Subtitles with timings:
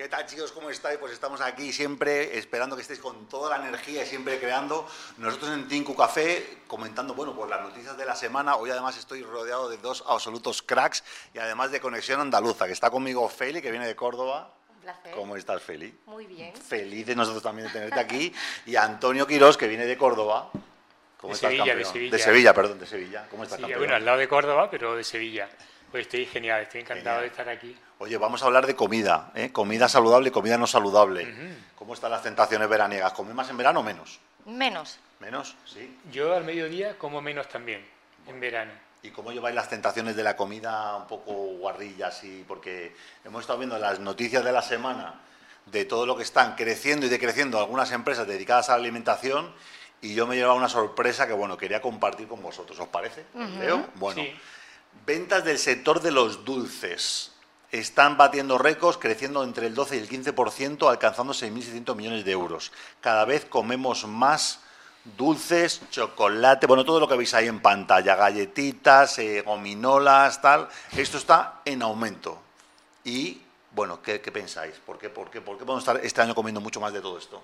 [0.00, 0.50] ¿Qué tal chicos?
[0.52, 0.96] ¿Cómo estáis?
[0.96, 4.86] Pues estamos aquí siempre esperando que estéis con toda la energía y siempre creando.
[5.18, 8.56] Nosotros en Tinku Café comentando, bueno, pues las noticias de la semana.
[8.56, 11.04] Hoy además estoy rodeado de dos absolutos cracks
[11.34, 14.54] y además de Conexión Andaluza, que está conmigo Feli, que viene de Córdoba.
[14.70, 15.12] Un placer.
[15.14, 15.94] ¿Cómo estás, Feli?
[16.06, 16.56] Muy bien.
[16.56, 18.32] Felices nosotros también de tenerte aquí.
[18.64, 20.50] Y Antonio Quirós, que viene de Córdoba.
[21.18, 21.92] ¿Cómo De estás, Sevilla, de campeón?
[21.92, 22.16] Sevilla.
[22.16, 23.26] De Sevilla, perdón, de Sevilla.
[23.30, 23.80] ¿Cómo estás, Sí, campeón?
[23.80, 25.50] bueno, al lado de Córdoba, pero de Sevilla.
[25.90, 27.20] Pues estoy genial, estoy encantado Genial.
[27.22, 27.76] de estar aquí.
[27.98, 29.50] Oye, vamos a hablar de comida, ¿eh?
[29.52, 31.34] Comida saludable y comida no saludable.
[31.74, 33.12] ¿Cómo están las tentaciones veraniegas?
[33.12, 34.20] ¿Comer más en verano o menos?
[34.46, 34.98] Menos.
[35.18, 35.56] ¿Menos?
[35.66, 35.98] Sí.
[36.12, 37.84] Yo al mediodía como menos también,
[38.26, 38.72] en verano.
[39.02, 42.22] ¿Y cómo lleváis las tentaciones de la comida un poco guarrillas?
[42.24, 45.14] Y porque hemos estado viendo las noticias de la semana
[45.66, 49.52] de todo lo que están creciendo y decreciendo algunas empresas dedicadas a la alimentación
[50.02, 52.78] y yo me llevaba una sorpresa que, bueno, quería compartir con vosotros.
[52.78, 53.24] ¿Os parece?
[53.34, 53.86] ¿Os leo?
[53.96, 54.32] Bueno, Sí.
[55.06, 57.32] Ventas del sector de los dulces
[57.72, 62.72] están batiendo récords, creciendo entre el 12 y el 15%, alcanzando 6.600 millones de euros.
[63.00, 64.60] Cada vez comemos más
[65.16, 70.68] dulces, chocolate, bueno, todo lo que veis ahí en pantalla, galletitas, eh, gominolas, tal.
[70.96, 72.40] Esto está en aumento.
[73.04, 73.40] Y,
[73.72, 74.74] bueno, ¿qué, qué pensáis?
[74.84, 77.18] ¿Por qué, por, qué, ¿Por qué podemos estar este año comiendo mucho más de todo
[77.18, 77.40] esto?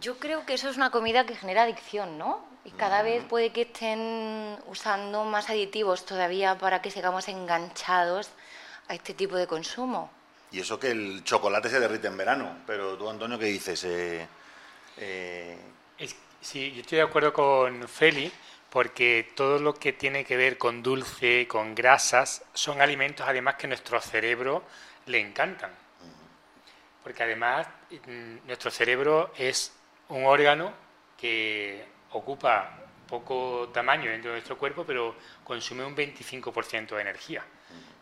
[0.00, 2.46] Yo creo que eso es una comida que genera adicción, ¿no?
[2.64, 8.30] Y cada vez puede que estén usando más aditivos todavía para que sigamos enganchados
[8.88, 10.10] a este tipo de consumo.
[10.50, 12.58] Y eso que el chocolate se derrite en verano.
[12.66, 13.84] Pero tú, Antonio, ¿qué dices?
[13.84, 14.26] Eh,
[14.98, 15.58] eh,
[15.98, 18.30] Es- sí, yo estoy de acuerdo con Feli,
[18.70, 23.66] porque todo lo que tiene que ver con dulce, con grasas, son alimentos además que
[23.66, 24.62] nuestro cerebro
[25.06, 25.72] le encantan.
[27.02, 29.72] Porque además mm, nuestro cerebro es
[30.08, 30.72] un órgano
[31.16, 32.78] que ocupa
[33.08, 37.44] poco tamaño dentro de nuestro cuerpo, pero consume un 25% de energía.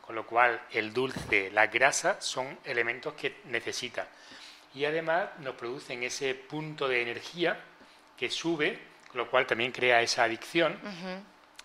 [0.01, 4.07] Con lo cual el dulce, las grasas son elementos que necesita.
[4.75, 7.59] Y además nos producen ese punto de energía
[8.17, 10.79] que sube, con lo cual también crea esa adicción.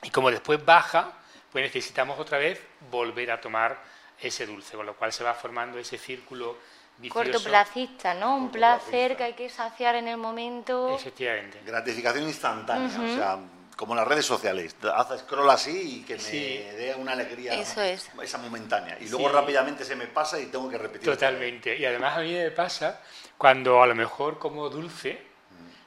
[0.01, 1.13] Y como después baja,
[1.51, 2.59] pues necesitamos otra vez
[2.89, 3.77] volver a tomar
[4.19, 6.57] ese dulce, con lo cual se va formando ese círculo
[7.01, 7.23] vicioso.
[7.31, 8.35] Cortoplacista, ¿no?
[8.37, 10.95] Un placer que hay que saciar en el momento.
[10.95, 11.61] Efectivamente.
[11.65, 13.39] gratificación instantánea, o sea,
[13.75, 14.75] como las redes sociales.
[14.93, 16.37] Haz scroll así y que me Sí.
[16.77, 18.09] dé una alegría Eso es.
[18.21, 18.97] esa momentánea.
[19.01, 19.33] Y luego Sí.
[19.33, 21.09] rápidamente se me pasa y tengo que repetir.
[21.09, 21.75] Totalmente.
[21.75, 23.01] Y además a mí me pasa
[23.37, 25.19] cuando a lo mejor como dulce,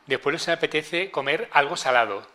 [0.06, 2.26] después no se me apetece comer algo salado.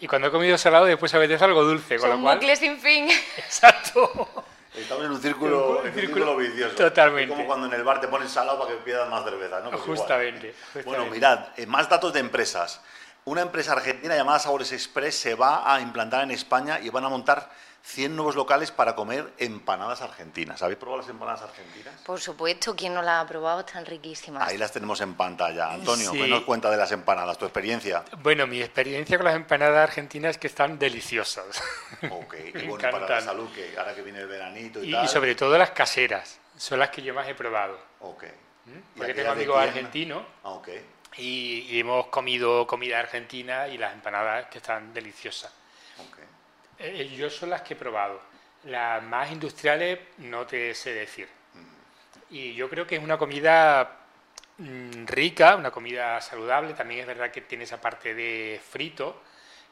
[0.00, 1.96] Y cuando he comido salado, después se me apetece algo dulce.
[1.98, 3.08] Con Son lo cual, sin fin.
[3.36, 4.44] exacto.
[4.74, 6.74] Estamos en un círculo, Un círculo vicioso.
[6.76, 7.24] totalmente.
[7.32, 9.70] Es como cuando en el bar te ponen salado para que pidas más cerveza, ¿no?
[9.70, 9.98] Pues igual.
[9.98, 11.10] Justamente, Bueno, justamente.
[11.14, 12.80] mirad, eh, más datos de empresas.
[13.24, 17.08] Una empresa argentina llamada Sabores Express se va a implantar en España y van a
[17.08, 17.48] montar
[17.84, 20.62] 100 nuevos locales para comer empanadas argentinas.
[20.62, 21.94] ¿Habéis probado las empanadas argentinas?
[22.06, 24.48] Por supuesto, quien no la ha probado están riquísimas.
[24.48, 25.72] Ahí las tenemos en pantalla.
[25.72, 26.18] Antonio, Sí.
[26.18, 27.36] ¿qué nos cuenta de las empanadas?
[27.38, 28.04] ¿Tu experiencia?
[28.18, 31.44] Bueno, mi experiencia con las empanadas argentinas es que están deliciosas.
[32.10, 33.24] Ok, y Me bueno, para la encantan.
[33.24, 35.04] salud, que ahora que viene el veranito y, Y, tal.
[35.04, 37.78] y sobre todo las caseras, son las que yo más he probado.
[38.00, 38.24] Ok.
[38.66, 40.68] ¿Y Porque tengo amigos argentinos Ah, ok.
[41.16, 45.52] y, y hemos comido comida argentina y las empanadas que están deliciosas.
[46.74, 46.80] Ok.
[46.80, 48.20] Eh, yo son las que he probado.
[48.64, 51.28] Las más industriales no te sé decir.
[52.30, 54.06] Y yo creo que es una comida
[54.56, 56.72] mm, rica, una comida saludable.
[56.72, 59.22] También es verdad que tiene esa parte de frito,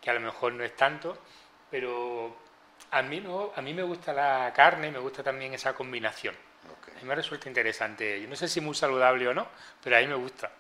[0.01, 1.17] que a lo mejor no es tanto,
[1.71, 2.37] pero
[2.91, 6.35] a mí, no, a mí me gusta la carne, me gusta también esa combinación.
[6.35, 6.97] ok.
[6.97, 8.21] A mí me resulta interesante.
[8.21, 9.49] Yo no sé si muy saludable o no,
[9.83, 10.51] pero a mí me gusta.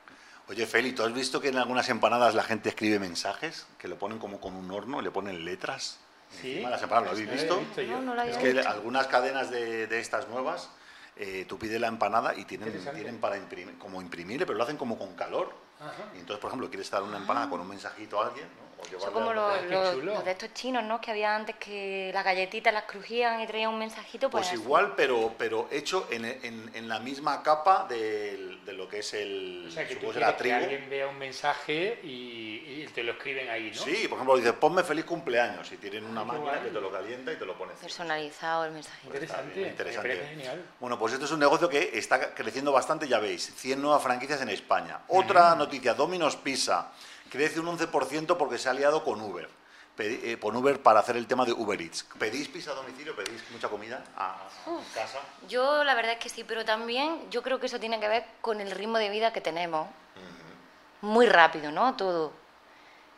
[0.49, 3.67] Oye, Feli, ¿tú has visto que en algunas empanadas la gente escribe mensajes?
[3.79, 6.01] Que lo ponen como con un horno, le ponen letras.
[6.31, 7.61] Sí, Encima de las empanadas, ¿lo habéis no lo he visto?
[7.61, 7.97] visto yo.
[7.97, 8.69] No, no lo había Es que visto.
[8.69, 10.71] algunas cadenas de, de estas nuevas,
[11.17, 14.77] eh, tú pides la empanada y tienen, tienen para imprimir, como imprimirle, pero lo hacen
[14.77, 15.53] como con calor.
[15.81, 15.93] Ajá.
[16.15, 18.70] Y entonces, por ejemplo, quieres dar una empanada con un mensajito a alguien, ¿no?
[18.99, 21.01] Son como los, los- los de estos chinos, ¿no?
[21.01, 24.31] Que había antes que las galletitas las crujían y traían un mensajito.
[24.31, 28.89] Pues, Pues igual, pero, pero hecho en, en- en la misma capa del- de lo
[28.89, 29.67] que es el...
[29.69, 33.13] O sea, que tú será quieres que alguien vea un mensaje y, y te lo
[33.13, 33.83] escriben ahí, ¿no?
[33.83, 36.61] Sí, por ejemplo, dices, ponme feliz cumpleaños y tienen una Ah, máquina guay.
[36.65, 37.73] que te lo calienta y te lo pone.
[37.81, 39.07] Personalizado el mensajito.
[39.15, 40.27] Interesante, bien, interesante.
[40.29, 40.65] genial.
[40.79, 44.41] Bueno, pues esto es un negocio que está creciendo bastante, ya veis, 100 nuevas franquicias
[44.43, 45.01] en España.
[45.09, 46.91] Otra noticia, Domino's Pizza,
[47.31, 49.49] crece un 11% porque se ha aliado con Uber,
[49.97, 52.05] Pedi- eh, con Uber para hacer el tema de Uber Eats.
[52.19, 53.15] ¿Pedís pizza a domicilio?
[53.17, 55.19] ¿Pedís mucha comida a, a casa?
[55.49, 58.25] Yo la verdad es que sí, pero también yo creo que eso tiene que ver
[58.41, 59.89] con el ritmo de vida que tenemos.
[61.03, 61.97] Muy rápido, ¿no?
[61.97, 62.33] Todo.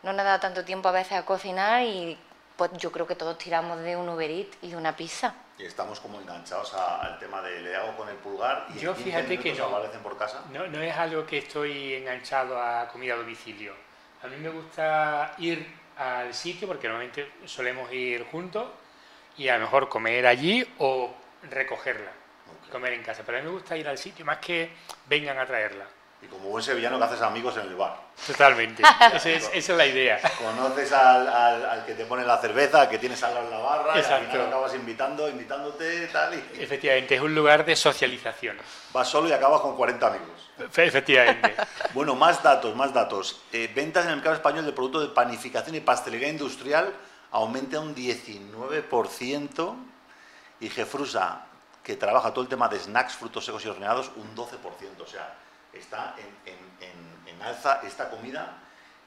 [0.03, 2.19] No nos da tanto tiempo a veces a cocinar y
[2.57, 5.35] pues yo creo que todos tiramos de un Uber Eats y de una pizza.
[5.59, 9.39] Y estamos como enganchados al tema de le hago con el pulgar y Yo fíjate
[9.39, 10.43] que no, aparecen por casa.
[10.53, 13.75] No, no es algo que estoy enganchado a comida a domicilio.
[14.23, 15.67] A mí me gusta ir
[15.97, 18.69] al sitio porque normalmente solemos ir juntos
[19.37, 21.13] y a lo mejor comer allí o
[21.51, 22.13] recogerla,
[22.71, 23.25] comer en casa.
[23.27, 24.71] Pero a mí me gusta ir al sitio más que
[25.09, 25.87] vengan a traerla.
[26.23, 27.97] Y como buen sevillano que haces amigos en el bar.
[28.27, 28.83] Totalmente,
[29.15, 30.21] esa es, la idea.
[30.39, 34.37] Conoces al, que te pone la cerveza, al que tienes algo en la barra, Exacto.
[34.37, 36.35] y al acabas invitando, invitándote, tal.
[36.35, 36.63] Y...
[36.63, 38.57] Efectivamente, es un lugar de socialización.
[38.93, 40.51] Vas solo y acabas con 40 amigos.
[40.77, 41.57] Efectivamente.
[41.95, 43.43] bueno, más datos, más datos.
[43.53, 46.93] Eh, ventas en el mercado español de productos de panificación y pastelería industrial
[47.33, 49.77] aumenta un 19%
[50.61, 51.47] y Jefrusa,
[51.83, 54.49] que trabaja todo el tema de snacks, frutos secos y horneados, un 12%.
[55.03, 55.35] O sea,
[55.73, 56.15] está
[56.47, 58.57] en, alza esta comida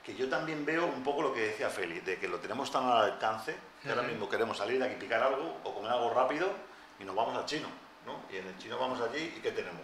[0.03, 2.83] que yo también veo un poco lo que decía Feli, de que lo tenemos tan
[2.83, 6.51] al alcance que ahora mismo queremos salir de aquí, picar algo o comer algo rápido
[6.99, 7.67] y nos vamos al chino,
[8.05, 8.19] ¿no?
[8.29, 9.81] Y en el chino vamos allí y ¿qué tenemos?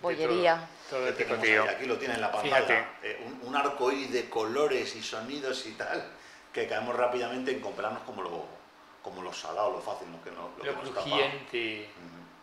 [0.00, 0.68] Bollería.
[0.88, 2.98] Todo, el Aquí lo tiene en la pantalla.
[3.02, 6.04] Eh, un, un arco de colores y sonidos y tal,
[6.52, 8.46] que caemos rápidamente en comprarnos como lo,
[9.02, 11.88] como lo salado, lo fácil, lo que no lo, lo crujiente.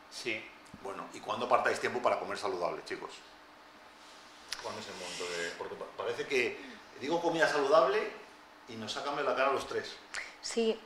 [0.09, 0.43] Sí.
[0.81, 3.11] Bueno, ¿y cuándo apartáis tiempo para comer saludable, chicos?
[4.61, 5.49] ¿Cuándo es el momento de...?
[5.57, 6.57] Porque parece que
[6.99, 7.97] digo comida saludable
[8.67, 9.95] y nos sacan de la cara los tres.
[10.41, 10.79] Sí,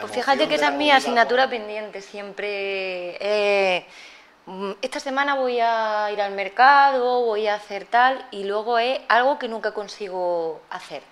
[0.00, 3.16] pues fíjate que esa es mi asignatura pendiente siempre.
[3.20, 3.86] Eh,
[4.46, 9.00] mm, esta semana voy a ir al mercado, voy a hacer tal, y luego es
[9.08, 11.02] algo que nunca consigo hacer.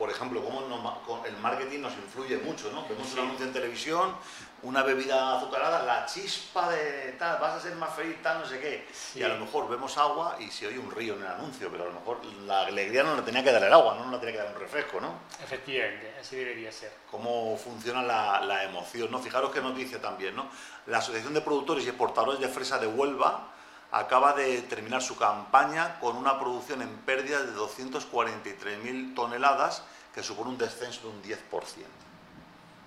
[0.00, 2.88] Por ejemplo, cómo el marketing nos influye mucho, ¿no?
[2.88, 4.14] Vemos un anuncio en televisión
[4.62, 8.60] una bebida azucarada, la chispa de tal, vas a ser más feliz, tal, no sé
[8.60, 8.86] qué.
[9.14, 11.84] Y a lo mejor vemos agua y se oye un río en el anuncio, pero
[11.84, 14.36] a lo mejor la alegría no le tenía que dar el agua, no nos tenía
[14.36, 15.20] que dar un refresco, ¿no?
[15.42, 16.92] Efectivamente, así debería ser.
[17.10, 19.18] Cómo funciona la, la emoción, ¿no?
[19.18, 20.50] Fijaros qué noticia también, ¿no?
[20.86, 23.48] La Asociación de Productores y Exportadores de Fresa de Huelva
[23.92, 29.82] acaba de terminar su campaña con una producción en pérdida de 243.000 toneladas,
[30.14, 31.36] que supone un descenso de un 10%.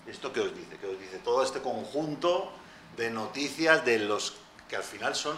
[0.07, 0.77] ¿Esto qué os dice?
[0.77, 1.17] ¿Qué os dice?
[1.19, 2.51] Todo este conjunto
[2.97, 4.35] de noticias de los
[4.67, 5.37] que al final son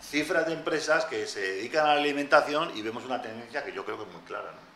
[0.00, 3.84] cifras de empresas que se dedican a la alimentación y vemos una tendencia que yo
[3.84, 4.52] creo que es muy clara.
[4.52, 4.68] ¿no?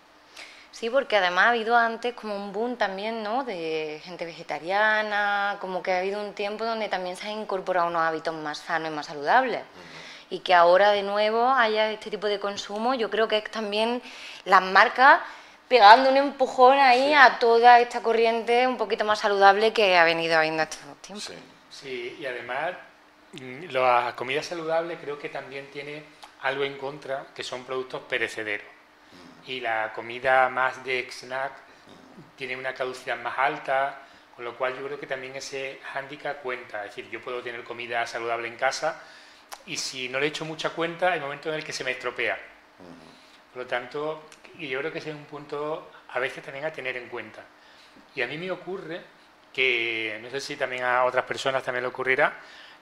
[0.73, 3.45] Sí, porque además ha habido antes como un boom también, ¿no?
[3.45, 8.03] De gente vegetariana, como que ha habido un tiempo donde también se han incorporado unos
[8.03, 9.63] hábitos más sanos y más saludables.
[10.31, 14.03] Y que ahora de nuevo haya este tipo de consumo, yo creo que es también
[14.47, 15.21] las marcas
[15.73, 20.37] pegando un empujón ahí a toda esta corriente un poquito más saludable que ha venido
[20.37, 21.33] habiendo estos tiempos.
[21.71, 22.19] Sí.
[22.21, 22.73] y además
[23.33, 26.05] mm, la comida saludable creo que también tiene
[26.43, 28.67] algo en contra, que son productos perecederos.
[28.67, 29.51] Mm.
[29.51, 31.53] Y la comida más de snack
[32.37, 34.03] tiene una caducidad más alta,
[34.37, 36.85] con lo cual yo creo que también ese hándicap cuenta.
[36.85, 39.01] Es decir, yo puedo tener comida saludable en casa
[39.65, 42.39] y si no le echo mucha cuenta, hay momento en el que se me estropea.
[43.55, 44.25] Por lo tanto,
[44.59, 47.45] y yo creo que ese es un punto a veces también a tener en cuenta.
[48.15, 49.01] Y a mí me ocurre
[49.53, 52.33] que, no sé si también a otras personas también le ocurrirá,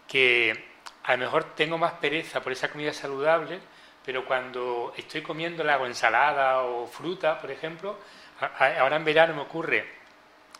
[0.06, 0.70] que
[1.04, 3.60] a lo mejor tengo más pereza por esa comida saludable,
[4.04, 7.98] pero cuando estoy comiendo la ensalada o fruta, por ejemplo,
[8.58, 9.86] ahora en verano me ocurre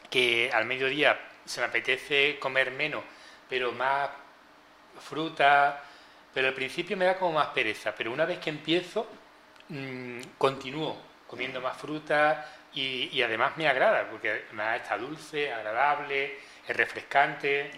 [0.08, 3.02] que al mediodía se me apetece comer menos,
[3.48, 4.10] pero más
[5.00, 5.82] fruta,
[6.32, 9.08] pero al principio me da como más pereza, pero una vez que empiezo
[9.70, 10.96] mmm, continúo
[11.26, 17.70] comiendo más fruta y, además me agrada, porque además está dulce, agradable, es refrescante.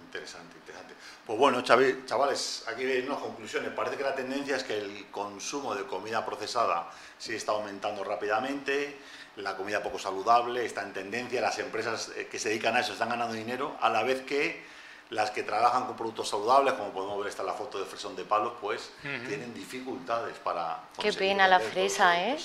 [0.00, 0.94] Interesante, interesante.
[1.26, 3.70] Pues bueno, chavales, aquí veis las conclusiones.
[3.72, 8.96] Parece que la tendencia es que el consumo de comida procesada sí está aumentando rápidamente,
[9.36, 12.92] la comida poco saludable está en tendencia, las empresas eh, que se dedican a eso
[12.92, 14.62] están ganando dinero, a la vez que
[15.10, 18.24] las que trabajan con productos saludables, como podemos ver esta la foto de fresón de
[18.24, 18.90] palos, pues
[19.26, 20.82] tienen dificultades para...
[21.00, 22.38] Qué pena la fresa, ¿eh?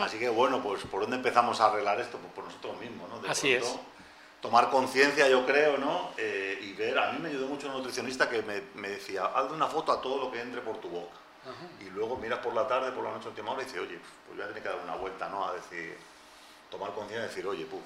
[0.00, 2.18] Así que bueno, pues ¿por dónde empezamos a arreglar esto?
[2.18, 3.28] Pues por nosotros mismos, ¿no?
[3.28, 3.78] Así es.
[4.40, 6.10] Tomar conciencia, yo creo, ¿no?
[6.16, 9.52] Eh, y ver, a mí me ayudó mucho un nutricionista que me, me decía, hazle
[9.52, 11.16] una foto a todo lo que entre por tu boca.
[11.80, 14.36] Y luego miras por la tarde, por la noche, última hora y dices, oye, pues
[14.36, 15.44] voy a tener que dar una vuelta, ¿no?
[15.46, 15.96] A decir
[16.72, 17.82] tomar conciencia y decir, oye, puf,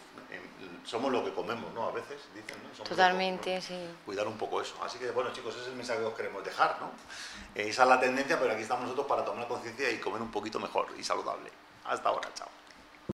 [0.85, 1.89] somos lo que comemos, ¿no?
[1.89, 2.85] A veces dicen, ¿no?
[2.85, 3.77] Totalmente, sí.
[4.05, 4.77] Cuidar un poco eso.
[4.83, 6.91] Así que, bueno, chicos, ese es el mensaje que os queremos dejar, ¿no?
[7.55, 10.61] esa es la tendencia, pero aquí estamos nosotros para tomar conciencia y comer un poquito
[10.61, 11.51] mejor y saludable.
[11.85, 12.49] Hasta ahora, chao.